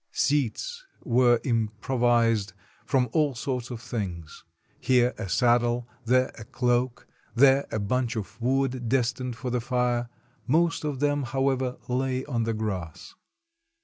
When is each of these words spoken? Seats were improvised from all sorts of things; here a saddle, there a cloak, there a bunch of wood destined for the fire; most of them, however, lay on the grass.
Seats 0.11 0.83
were 1.03 1.39
improvised 1.43 2.53
from 2.87 3.07
all 3.11 3.35
sorts 3.35 3.69
of 3.69 3.79
things; 3.79 4.43
here 4.79 5.13
a 5.19 5.29
saddle, 5.29 5.87
there 6.05 6.31
a 6.39 6.43
cloak, 6.43 7.05
there 7.35 7.67
a 7.71 7.77
bunch 7.79 8.15
of 8.15 8.41
wood 8.41 8.89
destined 8.89 9.35
for 9.35 9.51
the 9.51 9.61
fire; 9.61 10.09
most 10.47 10.83
of 10.83 11.01
them, 11.01 11.21
however, 11.21 11.77
lay 11.87 12.25
on 12.25 12.45
the 12.45 12.53
grass. 12.55 13.13